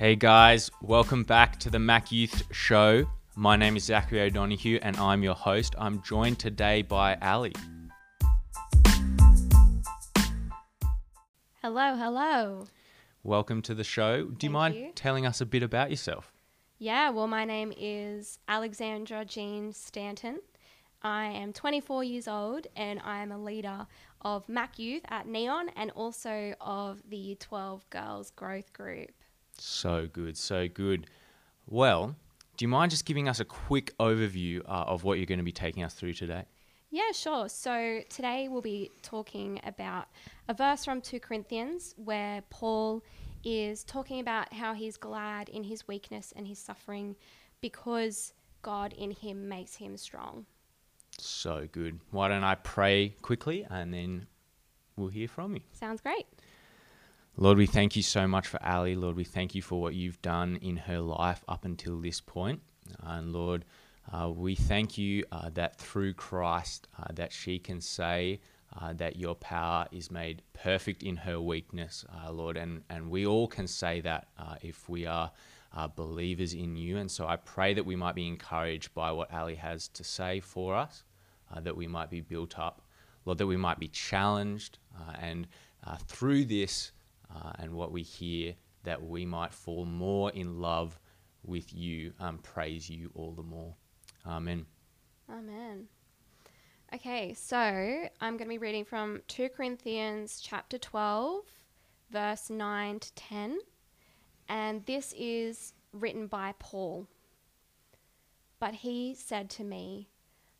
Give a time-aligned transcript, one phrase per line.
[0.00, 3.04] Hey guys, welcome back to the Mac Youth Show.
[3.36, 5.74] My name is Zachary O'Donoghue and I'm your host.
[5.76, 7.50] I'm joined today by Ally.
[11.60, 12.64] Hello, hello.
[13.22, 14.24] Welcome to the show.
[14.24, 14.90] Do you mind you.
[14.94, 16.32] telling us a bit about yourself?
[16.78, 20.38] Yeah, well, my name is Alexandra Jean Stanton.
[21.02, 23.86] I am 24 years old and I am a leader
[24.22, 29.10] of Mac Youth at Neon and also of the 12 Girls Growth Group.
[29.60, 31.06] So good, so good.
[31.66, 32.16] Well,
[32.56, 35.44] do you mind just giving us a quick overview uh, of what you're going to
[35.44, 36.44] be taking us through today?
[36.90, 37.46] Yeah, sure.
[37.50, 40.06] So today we'll be talking about
[40.48, 43.04] a verse from 2 Corinthians where Paul
[43.44, 47.14] is talking about how he's glad in his weakness and his suffering
[47.60, 48.32] because
[48.62, 50.46] God in him makes him strong.
[51.18, 52.00] So good.
[52.12, 54.26] Why don't I pray quickly and then
[54.96, 55.60] we'll hear from you.
[55.74, 56.26] Sounds great.
[57.42, 58.92] Lord, we thank you so much for Ally.
[58.94, 62.60] Lord, we thank you for what you've done in her life up until this point.
[63.02, 63.64] And Lord,
[64.12, 68.40] uh, we thank you uh, that through Christ uh, that she can say
[68.78, 72.58] uh, that your power is made perfect in her weakness, uh, Lord.
[72.58, 75.30] And, and we all can say that uh, if we are
[75.74, 76.98] uh, believers in you.
[76.98, 80.40] And so I pray that we might be encouraged by what Ally has to say
[80.40, 81.04] for us,
[81.50, 82.82] uh, that we might be built up,
[83.24, 84.76] Lord, that we might be challenged.
[84.94, 85.46] Uh, and
[85.86, 86.92] uh, through this
[87.34, 90.98] uh, and what we hear, that we might fall more in love
[91.44, 93.74] with you and praise you all the more.
[94.26, 94.66] Amen.
[95.30, 95.88] Amen.
[96.92, 101.44] Okay, so I'm going to be reading from 2 Corinthians chapter 12,
[102.10, 103.58] verse 9 to 10.
[104.48, 107.06] And this is written by Paul.
[108.58, 110.08] But he said to me,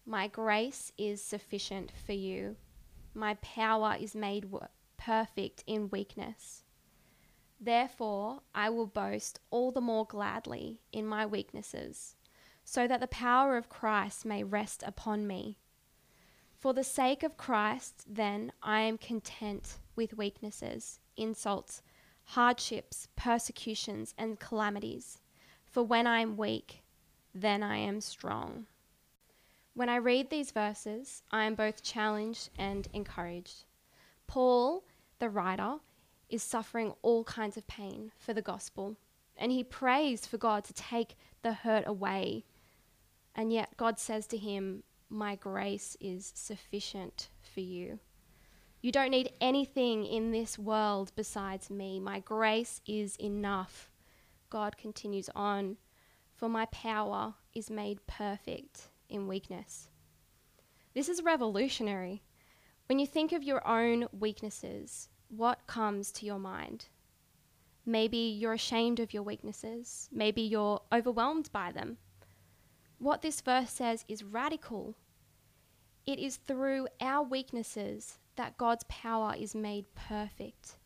[0.07, 2.57] My grace is sufficient for you.
[3.13, 4.47] My power is made
[5.01, 6.63] perfect in weakness.
[7.59, 12.17] Therefore, I will boast all the more gladly in my weaknesses
[12.65, 15.59] so that the power of Christ may rest upon me.
[16.57, 21.83] For the sake of Christ, then, I am content with weaknesses, insults,
[22.25, 25.21] hardships, persecutions, and calamities.
[25.65, 26.83] For when I am weak,
[27.35, 28.67] then I am strong.
[29.75, 33.65] When I read these verses, I am both challenged and encouraged.
[34.27, 34.85] Paul,
[35.21, 35.77] the writer,
[36.29, 38.97] is suffering all kinds of pain for the gospel,
[39.37, 42.45] and he prays for God to take the hurt away
[43.35, 47.99] and yet God says to him, My grace is sufficient for you.
[48.81, 52.01] You don't need anything in this world besides me.
[52.01, 53.91] My grace is enough.
[54.49, 55.77] God continues on,
[56.35, 59.89] For my power is made perfect in weakness.
[60.95, 62.23] This is revolutionary.
[62.91, 66.89] When you think of your own weaknesses, what comes to your mind?
[67.87, 70.09] Maybe you're ashamed of your weaknesses.
[70.11, 71.99] Maybe you're overwhelmed by them
[73.01, 74.97] what this verse says is radical.
[76.05, 80.77] It is through our weaknesses that God's power is made perfect.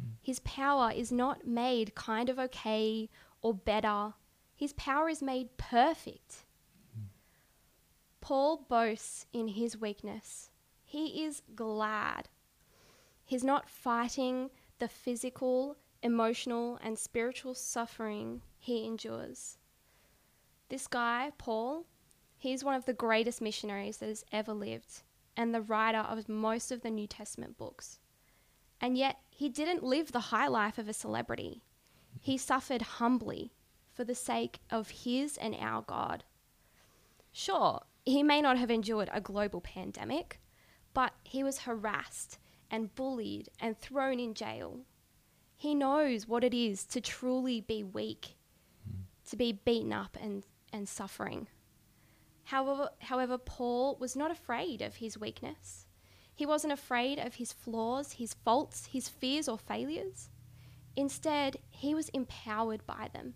[0.00, 0.10] Hmm.
[0.22, 3.10] His power is not made kind of okay
[3.42, 4.14] or better.
[4.54, 6.46] His power is made perfect.
[6.94, 7.06] Hmm.
[8.20, 10.51] Paul boasts in his weakness.
[10.92, 12.28] He is glad.
[13.24, 19.56] He's not fighting the physical, emotional, and spiritual suffering he endures.
[20.68, 21.86] This guy, Paul,
[22.36, 25.00] he's one of the greatest missionaries that has ever lived
[25.34, 27.98] and the writer of most of the New Testament books.
[28.78, 31.62] And yet, he didn't live the high life of a celebrity.
[32.20, 33.54] He suffered humbly
[33.94, 36.24] for the sake of his and our God.
[37.32, 40.38] Sure, he may not have endured a global pandemic,
[40.94, 42.38] but he was harassed
[42.70, 44.80] and bullied and thrown in jail.
[45.56, 48.36] He knows what it is to truly be weak,
[49.28, 51.48] to be beaten up and and suffering.
[52.44, 55.86] However, however, Paul was not afraid of his weakness.
[56.34, 60.30] He wasn't afraid of his flaws, his faults, his fears, or failures.
[60.96, 63.34] Instead, he was empowered by them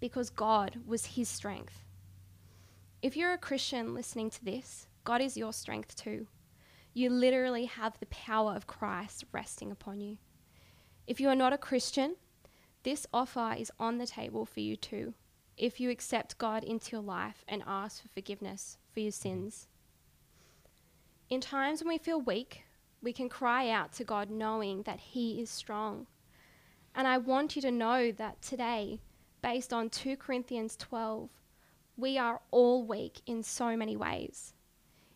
[0.00, 1.84] because God was his strength.
[3.02, 6.26] If you're a Christian listening to this, God is your strength too.
[6.94, 10.18] You literally have the power of Christ resting upon you.
[11.06, 12.14] If you are not a Christian,
[12.84, 15.14] this offer is on the table for you too
[15.56, 19.28] if you accept God into your life and ask for forgiveness for your mm-hmm.
[19.28, 19.68] sins.
[21.30, 22.62] In times when we feel weak,
[23.02, 26.06] we can cry out to God knowing that He is strong.
[26.94, 29.00] And I want you to know that today,
[29.42, 31.28] based on 2 Corinthians 12,
[31.96, 34.54] we are all weak in so many ways.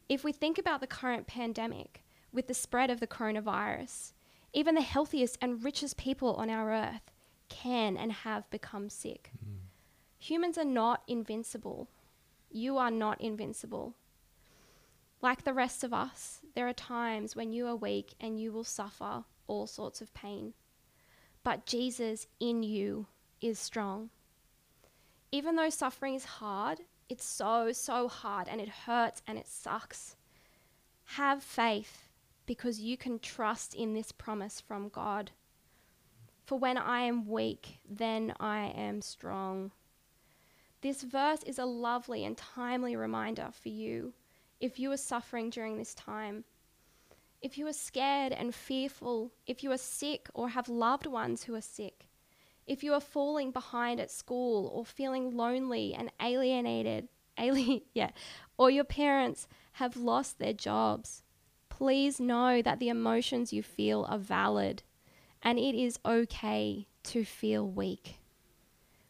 [0.08, 4.12] If we think about the current pandemic with the spread of the coronavirus,
[4.52, 7.12] even the healthiest and richest people on our earth
[7.49, 9.31] can and have become sick.
[9.44, 9.58] Mm.
[10.19, 11.88] Humans are not invincible.
[12.50, 13.94] You are not invincible.
[15.20, 18.64] Like the rest of us, there are times when you are weak and you will
[18.64, 20.55] suffer all sorts of pain.
[21.43, 23.06] But Jesus in you
[23.40, 24.10] is strong.
[25.31, 30.16] Even though suffering is hard, it's so, so hard and it hurts and it sucks.
[31.16, 32.08] Have faith
[32.46, 35.31] because you can trust in this promise from God.
[36.44, 39.70] For when I am weak, then I am strong.
[40.81, 44.14] This verse is a lovely and timely reminder for you
[44.60, 46.44] if you are suffering during this time.
[47.40, 51.55] If you are scared and fearful, if you are sick or have loved ones who
[51.55, 52.07] are sick,
[52.69, 58.11] if you are falling behind at school or feeling lonely and alienated, alien, yeah,
[58.56, 61.23] or your parents have lost their jobs,
[61.69, 64.82] please know that the emotions you feel are valid
[65.43, 68.19] and it is okay to feel weak.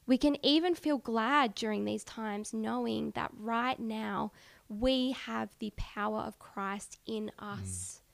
[0.06, 4.32] We can even feel glad during these times knowing that right now
[4.68, 8.00] we have the power of Christ in us.
[8.00, 8.04] Mm.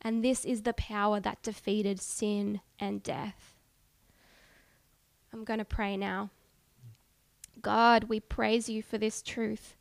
[0.00, 3.57] And this is the power that defeated sin and death.
[5.32, 6.30] I'm going to pray now.
[7.60, 9.76] God, we praise you for this truth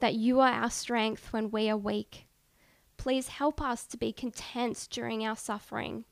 [0.00, 2.26] that you are our strength when we are weak.
[2.96, 6.04] Please help us to be content during our suffering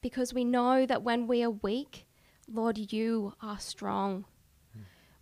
[0.00, 2.06] because we know that when we are weak,
[2.50, 4.24] Lord, you are strong.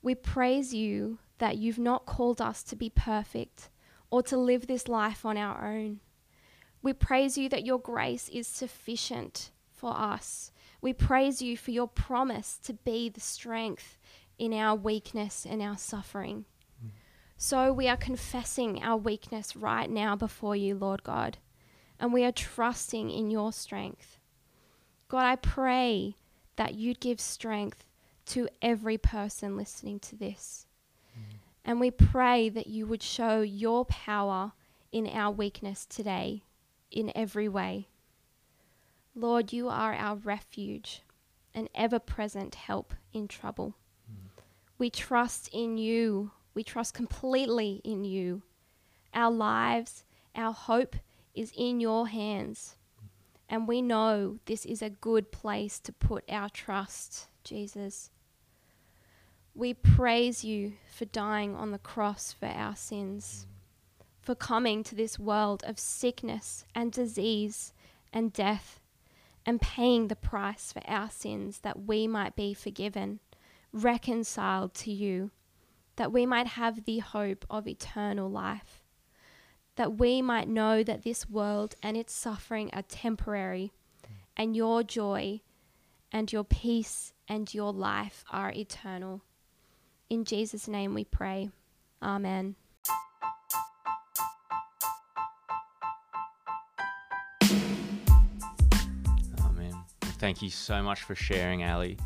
[0.02, 3.70] We praise you that you've not called us to be perfect
[4.10, 6.00] or to live this life on our own.
[6.82, 10.51] We praise you that your grace is sufficient for us.
[10.82, 13.96] We praise you for your promise to be the strength
[14.38, 16.44] in our weakness and our suffering.
[16.84, 16.90] Mm.
[17.38, 21.38] So we are confessing our weakness right now before you, Lord God,
[21.98, 24.18] and we are trusting in your strength.
[25.08, 26.16] God, I pray
[26.56, 27.84] that you'd give strength
[28.26, 30.66] to every person listening to this.
[31.64, 34.52] And we pray that you would show your power
[34.90, 36.42] in our weakness today
[36.90, 37.88] in every way.
[39.14, 41.02] Lord, you are our refuge,
[41.54, 43.74] an ever present help in trouble.
[44.10, 44.42] Mm.
[44.78, 46.30] We trust in you.
[46.54, 48.42] We trust completely in you.
[49.14, 50.04] Our lives,
[50.34, 50.96] our hope
[51.34, 52.76] is in your hands.
[53.48, 58.10] And we know this is a good place to put our trust, Jesus.
[59.54, 63.46] We praise you for dying on the cross for our sins,
[64.22, 67.74] for coming to this world of sickness and disease
[68.10, 68.80] and death,
[69.44, 73.20] and paying the price for our sins that we might be forgiven,
[73.72, 75.30] reconciled to you,
[75.96, 78.82] that we might have the hope of eternal life,
[79.76, 83.72] that we might know that this world and its suffering are temporary,
[84.36, 85.40] and your joy
[86.10, 89.22] and your peace and your life are eternal.
[90.08, 91.50] In Jesus' name we pray.
[92.02, 92.56] Amen.
[100.22, 101.96] Thank you so much for sharing, Ally.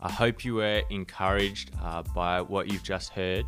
[0.00, 3.44] I hope you were encouraged uh, by what you've just heard.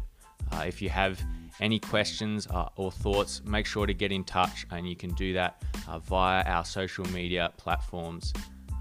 [0.53, 1.19] Uh, if you have
[1.59, 5.33] any questions uh, or thoughts, make sure to get in touch, and you can do
[5.33, 8.35] that uh, via our social media platforms.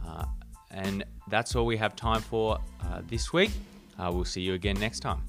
[0.05, 0.25] Uh,
[0.71, 3.51] and that's all we have time for uh, this week.
[3.97, 5.21] We'll see you again next time.